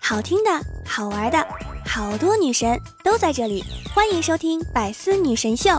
[0.00, 0.50] 好听的，
[0.86, 1.46] 好玩的，
[1.84, 5.70] 好多女神都在这里，欢迎收听《百思女神秀》。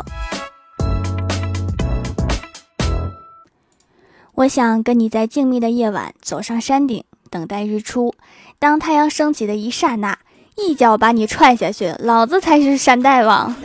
[4.36, 8.14] 我想跟你在静谧的夜晚走上山顶，等待日出。
[8.60, 10.20] 当太阳升起的一刹那，
[10.56, 13.56] 一脚把你踹下去，老子才是山大王。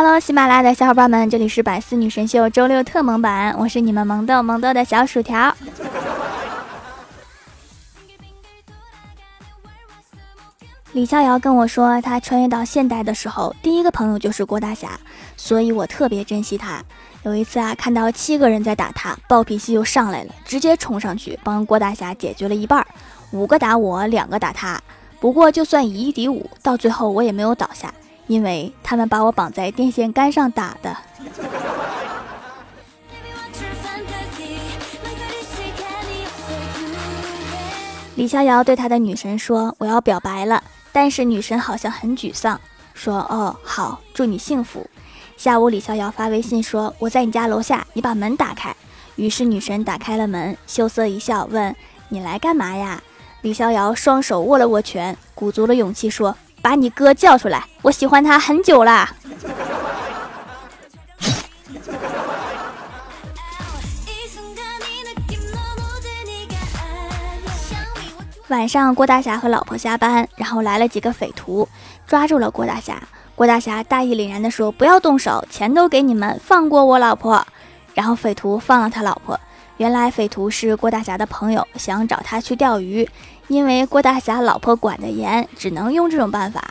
[0.00, 5.52] Hello，喜马拉雅的小伙伴们，这里是百思女神秀周六特萌版，我是你们萌豆萌豆的小薯条。
[10.92, 14.90] 李逍遥跟我说，他穿越到现代的时候，第一个朋友就是郭大侠，
[15.36, 16.80] 所以我特别珍惜他。
[17.24, 22.86] 有一次啊，看到七个人在打他，暴脾气又上来了，直接冲上去帮郭大侠解决了一半，
[23.32, 24.80] 五个打我，两个打他。
[25.18, 27.92] 不过就算以一敌五，到最后我也没有倒下。
[28.28, 30.96] 因为他们把我绑在电线杆上打的。
[38.14, 40.62] 李逍遥对他的女神说：“我要表白了。”
[40.92, 42.60] 但是女神好像很沮丧，
[42.92, 44.88] 说：“哦，好，祝你幸福。”
[45.36, 48.74] 下午，李逍遥发微信说：“我在你家楼下，你把门打开。”
[49.14, 51.74] 于是女神打开了门，羞涩一笑，问
[52.10, 53.00] ：“你来干嘛呀？”
[53.42, 56.36] 李逍遥双手握了握拳，鼓足了勇气说。
[56.60, 59.14] 把你哥叫出来，我喜欢他很久啦。
[68.48, 71.68] 晚上，郭大侠和老婆下班，然后来了几个匪徒，
[72.06, 73.02] 抓住了郭大侠。
[73.34, 77.46] 郭大侠大义凛然地说：“不要动手，钱都给你们，放过我老婆。”
[77.94, 79.38] 然后匪徒放了他老婆。
[79.78, 83.08] 原来匪徒是郭大侠的朋友，想找他去钓鱼。
[83.46, 86.62] 因为郭大侠老婆管得严，只能用这种办法。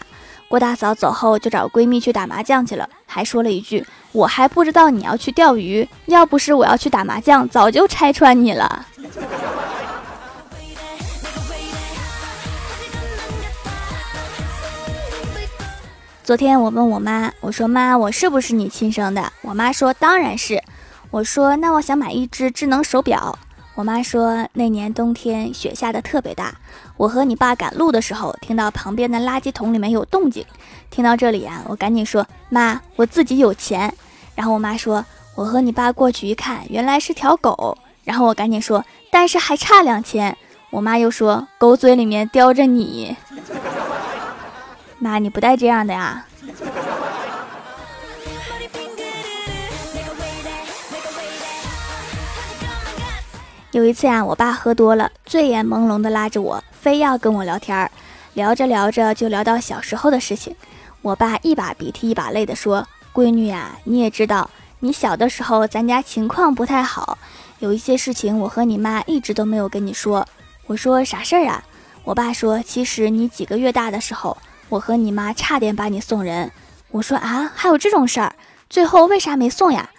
[0.47, 3.83] 郭大嫂走后，就找闺蜜去打麻将去了，还说了一句
[4.13, 8.85] ：“我还不知道你要去钓鱼，要不是我要去打麻将，早就拆穿你了。”
[16.23, 20.61] 昨天我问我妈，我说：“妈，我是不是你亲生的？”我妈说：“当然是。”
[21.09, 23.37] 我说：“那我想买一只智能手表。”
[23.75, 26.53] 我妈说，那年冬天雪下的特别大，
[26.97, 30.43] 我和你爸赶路的时候，听到旁边的垃圾桶里面有动静。
[30.89, 33.93] 听到这里啊，我赶紧说：“妈，我自己有钱。”
[34.35, 40.35] 然后我妈说：“我和你爸过去一看，原来是条狗。”然后我赶紧说：“但是还差两千。”
[40.71, 43.15] 我妈又说：“狗嘴里面叼着你。”
[44.97, 46.25] 妈，你不带这样的呀。
[53.77, 57.91] 有一次呀，我爸喝多了，醉眼朦胧的拉着我，非要跟我聊天儿。
[58.33, 60.55] 聊着聊着就聊到小时候的事情。
[61.03, 64.49] 我爸一把鼻涕一把泪的说：“闺女呀，你也知道，
[64.79, 67.19] 你小的时候咱家情况不太好，
[67.59, 70.27] 有一些事情我和你妈一直都没有跟你说。”
[70.65, 71.63] 我说：“啥事儿啊？”
[72.03, 74.35] 我爸说：“其实你几个月大的时候，
[74.69, 76.51] 我和你妈差点把你送人。”
[76.89, 78.33] 我说：“啊，还有这种事儿？
[78.71, 79.91] 最后为啥没送呀？”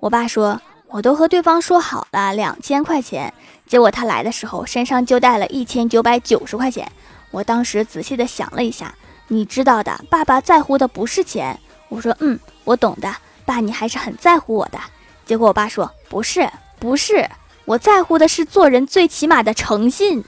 [0.00, 0.58] 我爸说。
[0.96, 3.30] 我都和对方说好了两千块钱，
[3.66, 6.90] 结果他来的时候身上就带了一千九百九十块钱。
[7.30, 8.94] 我当时仔细的想了一下，
[9.28, 11.60] 你知道的，爸爸在乎的不是钱。
[11.90, 13.14] 我说，嗯，我懂的，
[13.44, 14.78] 爸，你还是很在乎我的。
[15.26, 16.48] 结果我爸说，不是，
[16.78, 17.28] 不是，
[17.66, 20.24] 我在乎的是做人最起码的诚信。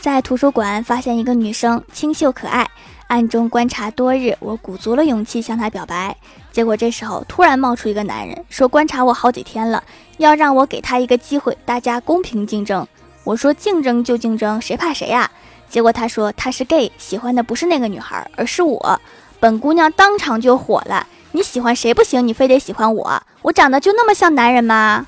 [0.00, 2.66] 在图书馆发现一个女生清秀可爱，
[3.08, 6.16] 暗中观察多日，我鼓足了勇气向她表白。
[6.50, 9.84] 结果这时候突然冒出一个男人，说观察我好几天了，
[10.16, 12.86] 要让我给他一个机会，大家公平竞争。
[13.24, 15.30] 我说竞争就竞争，谁怕谁呀？
[15.68, 19.00] 结果他说他是 gay，喜欢的不是那个女孩，而是我。
[19.38, 23.22] 本姑娘当场就火了，你喜欢谁不行，你非得喜欢我？
[23.42, 25.06] 我长得就那么像男人吗？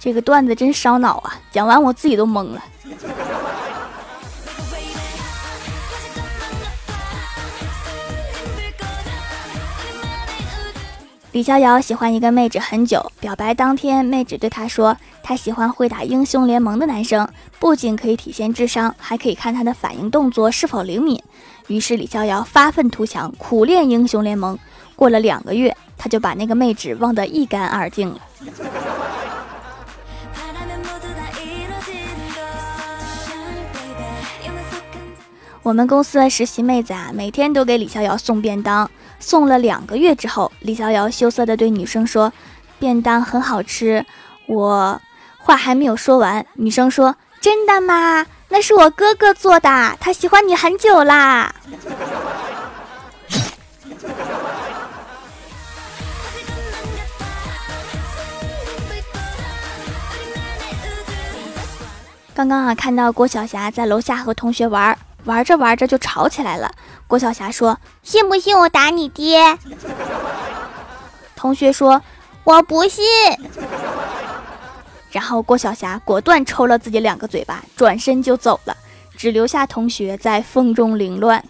[0.00, 1.38] 这个段子真烧脑啊！
[1.52, 2.62] 讲完我自己都懵了。
[11.32, 17.28] 李逍遥喜欢一个妹纸很久，表白当天，妹纸对他说，他喜欢会打英雄联盟的男生，
[17.58, 21.22] 不仅可以体现智商，还可以看他的反应动作是否灵敏。
[21.66, 24.58] 于是李逍遥发愤图强，苦练英雄联盟。
[24.94, 28.18] 过了两个月，他就把那个妹纸忘得一干二净了。
[35.66, 38.88] 我们公司的实习妹子啊，每天都给李逍遥送便当。
[39.18, 42.32] 送了两个月之后，李逍遥羞涩地对女生说
[42.78, 44.06] ：“便当很好吃。
[44.46, 45.02] 我
[45.38, 48.24] 话还没有说完，女生说：“真的吗？
[48.50, 51.52] 那是我哥哥做的，他喜欢你很久啦。”
[62.32, 66.72] 刚刚啊，看到郭晓霞在楼下和同学玩，玩着玩着就吵起来了。
[67.06, 69.58] 郭晓霞说：“信不信我打你爹？”
[71.36, 72.02] 同学说
[72.44, 73.04] ：“我不信。”
[75.12, 78.76] 然后郭晓霞果断抽了自己两个嘴巴，转身就走了，
[79.16, 81.42] 只留下同学在风中凌乱。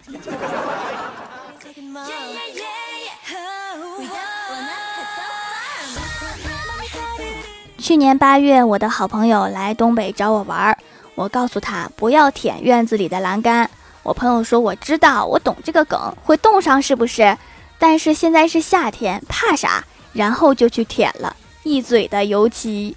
[7.77, 10.76] 去年八月，我的好朋友来东北找我玩儿，
[11.17, 13.67] 我告诉他不要舔院子里的栏杆。
[14.03, 17.35] 我朋友说：“我知道，我懂这个梗，会冻伤是不是？
[17.79, 19.83] 但是现在是夏天，怕啥？”
[20.13, 22.95] 然后就去舔了一嘴的油漆。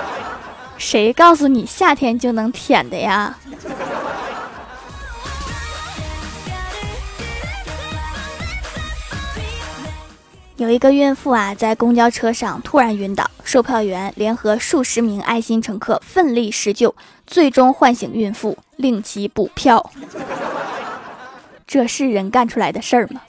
[0.76, 3.34] 谁告诉你夏天就能舔的呀？
[10.58, 16.92] 有一个孕妇啊，在公交车上突然晕倒，售票员联合数十名爱心乘客奋力施救，
[17.28, 19.92] 最终唤醒孕妇，令其补票。
[21.64, 23.20] 这是人干出来的事儿吗？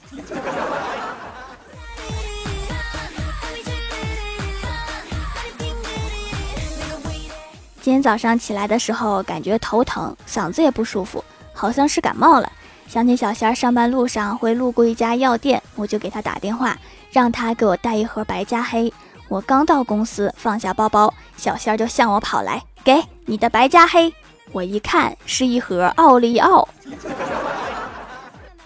[7.80, 12.50] 今天早上起来的时候，感觉头疼，嗓子也不舒服，好像是感冒了。
[12.90, 16.76] 想起小仙儿上班路上会路过一家药店，我就给他打电话。
[17.12, 18.92] 让他给我带一盒白加黑。
[19.28, 24.12] 我刚到公司，放下包包，小仙儿就向我跑来，给你的白加黑。
[24.50, 26.68] 我一看是一盒奥利奥。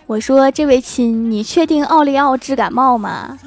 [0.07, 3.39] 我说：“这位亲，你确定奥利奥治感冒吗？”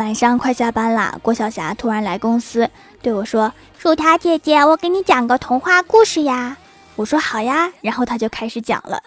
[0.00, 2.70] 晚上快下班啦，郭晓霞突然来公司
[3.02, 6.56] 对我说：“薯条姐姐，我给你讲个童话故事呀。”
[6.96, 9.02] 我说好呀，然后她就开始讲了。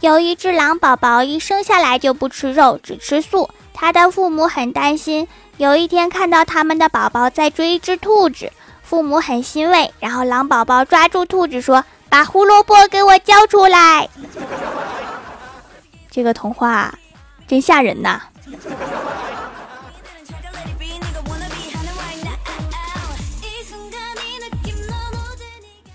[0.00, 3.48] 有一只狼宝宝，一生下来就不吃肉，只吃素。
[3.72, 5.28] 他的父母很担心。
[5.58, 8.50] 有一天看到他们的宝宝在追一只兔子，
[8.82, 9.94] 父母很欣慰。
[10.00, 14.08] 然后狼宝宝抓住兔子说：“把胡萝卜给我交出来。”
[16.10, 16.92] 这个童话
[17.46, 18.20] 真吓人呐！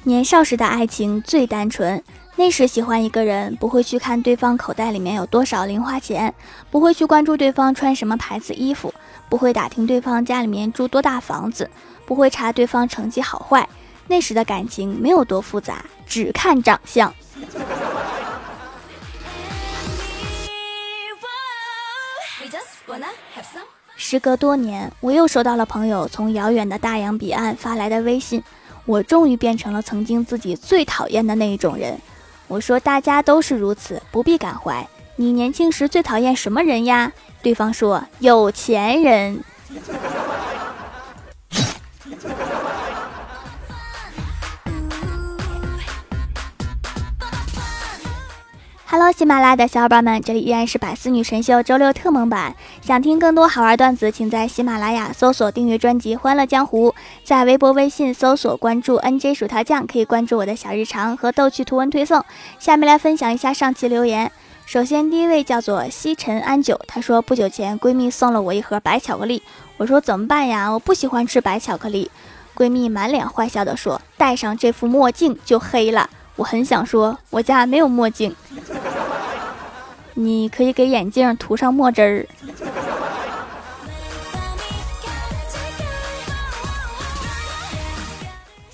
[0.07, 2.01] 年少时的爱情最单纯，
[2.37, 6.33] 那时喜欢一个人，不会去看对方口袋里面有多少零花钱，
[6.71, 8.93] 不会去关注对方穿什么牌子衣服，
[9.27, 11.69] 不会打听对方家里面住多大房子，
[12.05, 13.67] 不会查对方成绩好坏。
[14.07, 17.13] 那时的感情没有多复杂，只看长相。
[23.97, 28.41] 时隔多年，我又收到了朋友从遥远的大洋彼岸发来的微信。
[28.87, 31.99] 我终于变成了曾经自己最讨厌的那一种人。
[32.47, 34.87] 我说大家都是如此，不必感怀。
[35.17, 37.11] 你年轻时最讨厌什么人呀？
[37.41, 39.43] 对方说有钱人。
[48.89, 52.55] Hello，喜马拉雅的小伙伴们，这里依然是百思女神秀周六特蒙版。
[52.81, 56.89] 想听更多好玩段子，请在喜马拉雅搜索订阅专辑《欢乐江湖》，
[57.27, 62.23] 在微博、微信搜索关注 NJ 薯条酱，可以关注我的小日常和逗趣图文推送。
[62.57, 64.31] 下面来分享一下上期留言。
[64.65, 69.43] 首先，第一位叫做西尘安九，他说不久前闺蜜送了我一盒白巧克力，
[69.75, 70.69] 我说怎么办呀？
[70.69, 72.09] 我不喜欢吃白巧克力。
[72.55, 78.33] 闺蜜满脸坏笑的说：“戴上这副墨镜就黑了。”我很想说，我家没有墨镜。
[80.15, 82.25] 你可以给眼镜涂上墨汁儿。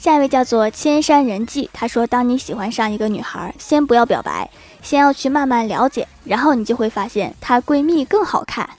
[0.04, 4.50] 下一位叫做千山人迹，他说：“当你喜欢上一个女孩，先不要表白，
[4.82, 8.70] 先要去慢慢了解，然后你就会发现她闺蜜更好看。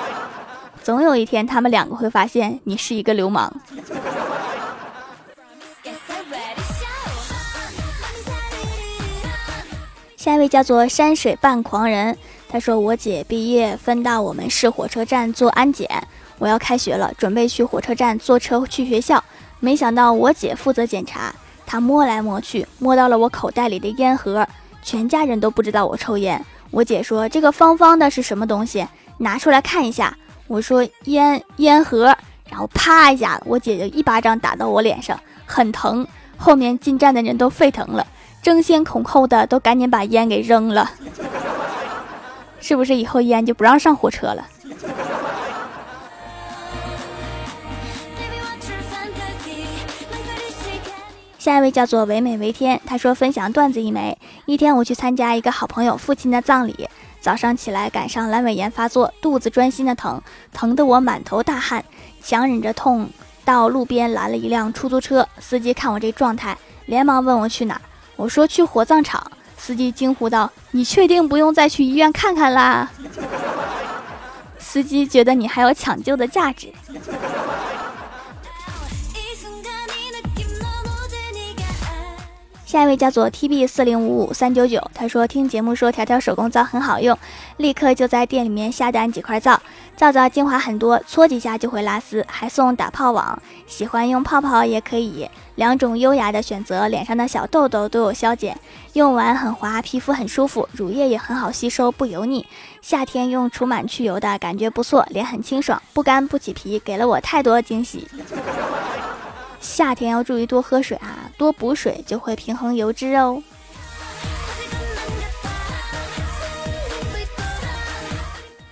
[0.84, 3.50] 总有一天，他们两个会发现你是一个流氓。”
[10.18, 12.18] 下一位叫做山水半狂人，
[12.50, 15.88] 他说：“我姐毕业分到我们市火车站做安检，
[16.38, 19.24] 我要开学了，准备去火车站坐车去学校。
[19.64, 24.46] 没想到我姐负责检查，她摸来摸去，摸到了我口袋里的烟盒，
[24.82, 26.44] 全家人都不知道我抽烟。
[26.70, 28.86] 我姐说这个方方的是什么东西？
[29.16, 30.14] 拿出来看一下。
[30.48, 32.14] 我说烟烟盒，
[32.50, 36.06] 然后啪一下，我姐就一巴掌打到我脸上，很疼。
[36.36, 38.06] 后面进站的人都沸腾了。”
[38.44, 40.90] 争先恐后的都赶紧把烟给扔了，
[42.60, 44.46] 是不是以后烟就不让上火车了？
[51.44, 54.16] 下一位叫做唯美为天，他说分享段子一枚。
[54.46, 56.88] 一天我去参加一个好朋友父亲的葬礼，
[57.20, 60.18] 早上起来赶上阑尾炎发作，肚子钻心的疼，
[60.54, 61.84] 疼得我满头大汗，
[62.22, 63.10] 强忍着痛
[63.44, 65.28] 到路边拦了一辆出租车。
[65.38, 67.80] 司机看我这状态，连忙问我去哪儿。
[68.16, 69.30] 我说去火葬场。
[69.58, 72.90] 司机惊呼道：“你确定不用再去医院看看啦？”
[74.58, 76.72] 司机觉得你还有抢救的价值。
[82.74, 87.16] 下一位叫做 T B 四零五五三九九，他说听节目说条条手工皂很好用，
[87.58, 89.62] 立刻就在店里面下单几块皂。
[89.96, 93.40] 皂皂精华很多，搓几下就会拉丝，还送打泡网。
[93.68, 98.58] 喜欢用泡泡也可以，两种优雅的选择，脸上的小痘痘都有消减，
[98.94, 102.44] 用完很滑，皮肤很舒服，乳液也很好吸收，不油腻。
[102.82, 108.08] 夏天用除螨去油的感觉不错，脸很清爽，不干不起皮，给了我太多惊喜。
[109.60, 113.42] 夏天要注意多喝水啊，多补水就会平衡油脂哦。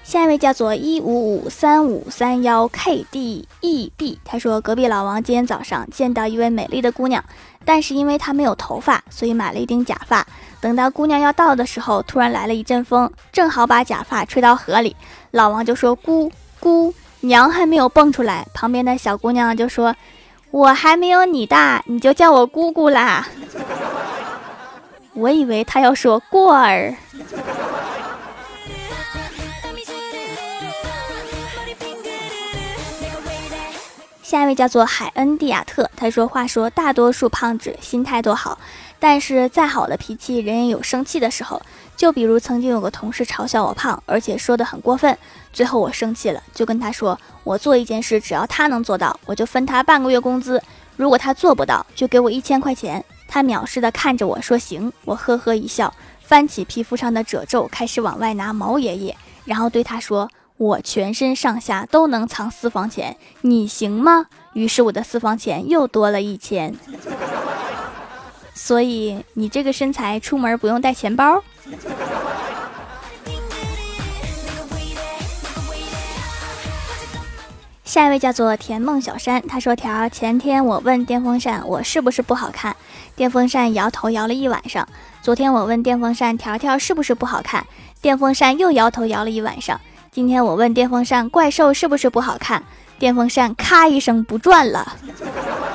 [0.05, 7.25] 下一位叫做一五五三五三幺 K D E B，他说隔壁老王今天早上见到一位美丽的姑娘，
[7.65, 10.27] 但是因为她没有头发，所以买了一顶假发。
[10.61, 14.95] 等到姑娘要到的时候，突然来了一阵风，正好把假发吹到河里。
[15.31, 19.97] 老王就说：“姑姑娘还没有蹦出来。”旁边的小姑娘就说。
[20.53, 23.27] 我还没有你大，你就叫我姑姑啦。
[25.15, 26.95] 我以为他要说过儿。
[34.33, 38.59] 下一位叫做海恩蒂亚特，他说：“话说大多数胖子心态都好，
[38.99, 41.61] 但是再好的脾气，人也有生气的时候。
[41.99, 45.19] 就比如曾经有个同事嘲笑我胖，而且说的很过分，
[45.53, 50.57] 最后我生气了，就跟他说：我做一件事，只要他能做到，我就分他半个月工资；
[50.97, 53.05] 如果他做不到，就给我一千块钱。
[53.29, 54.91] 他藐视的看着我说：行。
[55.05, 60.31] 我呵呵一笑，翻起皮肤上的褶皱，开始往外拿毛爷爷，然后对他说。”
[60.63, 64.27] 我全身上下都能藏私房钱，你行吗？
[64.53, 66.73] 于是我的私房钱又多了一千。
[68.55, 71.43] 所以你这个身材出门不用带钱包。
[77.83, 82.77] 下一位叫做甜梦小山，他说：“条前天我问电风扇我是不是不好看，
[83.17, 84.87] 电风扇摇头摇了一晚上。
[85.23, 87.67] 昨天我问电风扇条条是不是不好看，
[88.01, 89.81] 电风扇又摇头摇了一晚上。”
[90.15, 92.63] 今天我问电风扇怪兽是不是不好看，
[92.99, 94.95] 电风扇咔一声不转了。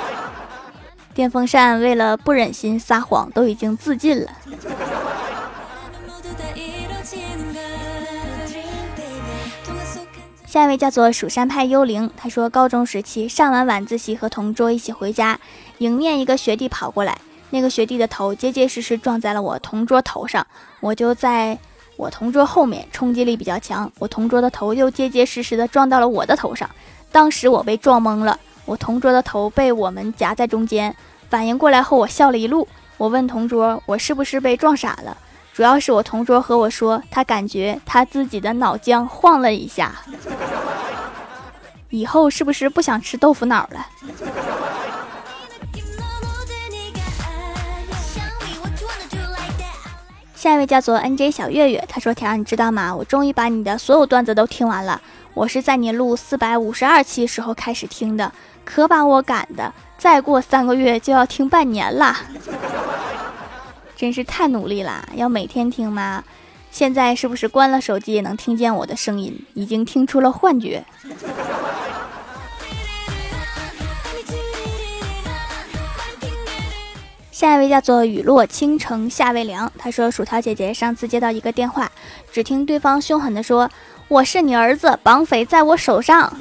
[1.15, 4.29] 电风扇为了不忍心撒谎，都已经自尽了。
[10.45, 15.39] 下一位叫做蜀山派幽灵，他说高中时期上完晚自习和同桌一起回家，
[15.79, 20.45] 迎面一个学弟跑过来，那个学弟的头结结实实撞在了我同桌头上，
[20.81, 21.57] 我就在。
[21.97, 26.69] 我同桌后面冲击力比较强，我同桌的头又结结实实的撞到了我的头上，
[27.11, 30.95] 当时我被撞懵了，我同桌的头被我们夹在中间，
[31.29, 35.17] 反应过来后我笑了一路，我问同桌我是不是被撞傻了，
[35.53, 39.95] 主要是我同桌和我说他感觉他自己的脑浆晃了一下，
[41.89, 43.87] 以后是不是不想吃豆腐脑了？
[50.37, 52.95] 下一位叫做 N J 小月月，他说：“条，你知道吗？
[52.95, 55.01] 我终于把你的所有段子都听完了。
[55.33, 58.31] 我是在你录四百五十二期时候开始听的，
[58.63, 62.15] 可把我赶的，再过三个月就要听半年了，
[63.97, 65.09] 真是太努力了。
[65.15, 66.23] 要每天听吗？
[66.69, 69.43] 现在是不是关了手机也能听见我的声音？
[69.55, 70.85] 已经听出了幻觉。”
[77.37, 81.87] 下一位叫做雨落倾城夏未凉，他说：“薯条姐姐上次接到一个电话，
[82.31, 83.69] 只听对方凶狠地说
[84.09, 86.35] ：‘我是你儿子，绑匪在我手上。’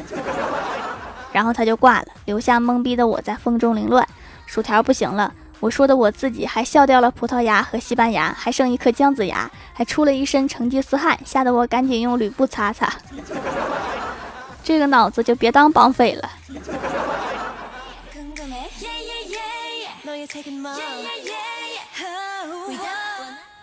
[1.33, 4.09] 然后他就挂了，留下懵逼的我在风中凌乱。
[4.47, 12.91] 薯条不行了，我说的我自己还笑掉了葡萄牙和西班牙，还剩一颗姜子牙，还出了一身成吉思汗，吓得我赶紧用吕布擦擦。
[14.65, 16.31] 这个脑子就别当绑匪了。”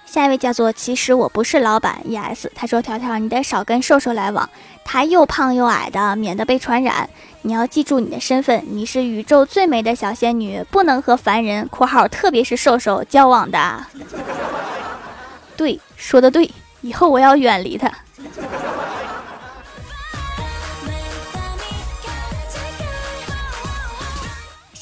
[0.06, 4.48] 下一位叫做其实我不是老板 ES，他说条条你得少跟瘦瘦来往，
[4.86, 7.10] 他又胖又矮的，免得被传染。
[7.42, 13.86] 你要记住你的身份，你是宇宙最美的小仙女，不能和凡人（括号特别是瘦瘦）交往的。
[15.58, 16.50] 对，说的对，
[16.82, 17.92] 以后我要远离他。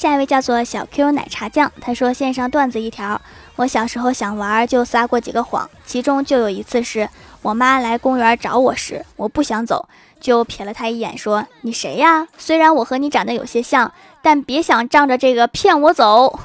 [0.02, 3.20] 下一位叫做小 Q 奶茶酱，他说线上段子一条。
[3.54, 7.08] 我小时候想玩，就撒过几个谎，其中就有一次是
[7.40, 12.26] 我妈来公园找我时，我不想走，就瞥了她一眼，说：“你谁呀？
[12.36, 16.40] 虽然我和你长得有些像，但别想仗着这个骗我走。”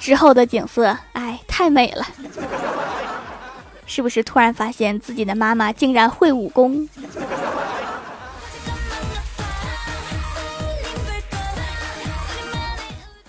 [0.00, 2.06] 之后的景色，哎，太美了，
[3.84, 6.88] 是不是突然发现自己的妈妈竟然会武功？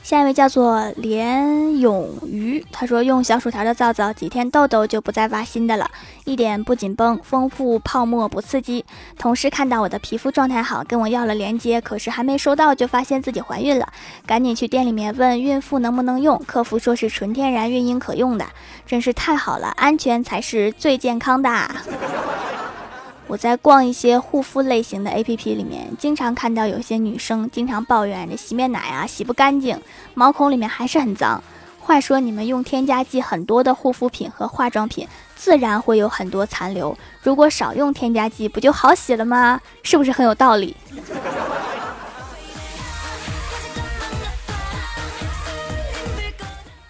[0.10, 5.88] 下一位叫做连永瑜，他说用小薯条的皂皂，几天痘痘就不再挖新的了，
[6.25, 8.84] 一点不紧绷，丰富泡沫不刺激。
[9.20, 13.88] 同事看到我的皮肤状态好，跟我要了链接，可是还没收到就发现自己怀孕了，
[14.25, 18.48] 赶紧去店里面问孕妇能不能用，客服说是纯天然孕婴可用的，
[18.88, 21.50] 真是太好了，安全才是最健康的。
[23.29, 29.79] 我在逛一些护肤类型的 A P P 里面，经常看到有些女生经常抱怨这洗面奶啊洗不干净，
[30.15, 31.43] 毛孔里面还是很脏。
[31.79, 36.98] 话说你们用添加剂很多的护肤品和化妆品，自然会有很多残留。
[37.21, 39.62] 如果少用添加剂，不就好洗了吗？
[39.83, 40.75] 是不是很有道理？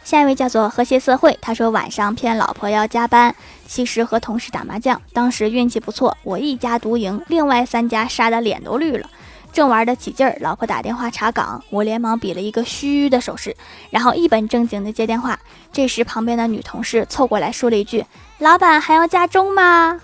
[0.10, 3.36] 下一位叫做和谐社会，他说晚上骗老婆要加班，
[3.68, 9.08] 其实和同事打麻将，当时运气不错，我一家独赢，另外三家杀的脸都绿了，
[9.54, 13.56] 正玩得起劲儿，老婆打电话查岗，我连忙比了一个嘘的手势，
[13.92, 15.40] 然后一本正经的接电话。
[15.72, 18.04] 这时旁边的女同事凑过来说了一句
[18.40, 20.02] ：“老板还要加钟吗？”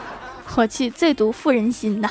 [0.56, 2.08] 我去，最毒妇人心呐！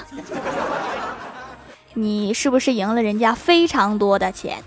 [1.96, 4.64] 你是不是赢了人家非常多的钱？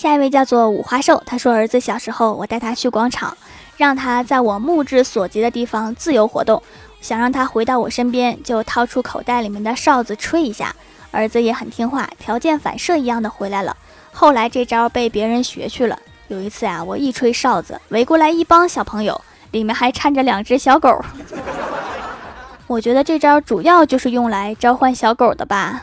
[0.00, 3.36] 下一位叫做五花兽，他说：“儿子小时候，我带他去广场，
[3.76, 6.62] 让他在我目之所及的地方自由活动，
[7.02, 10.74] 想让他回到我身边，就掏出口袋里面的哨子吹一下。
[11.10, 13.76] 儿子也很听话，条件反射一样的回来了。
[14.10, 15.98] 后来这招被别人学去了。
[16.28, 20.98] 有一次啊，我一吹哨子，围过来一帮小朋友，里面还掺着两只小狗。
[22.66, 25.82] 我觉得这招主要就是用来召唤小狗的吧。”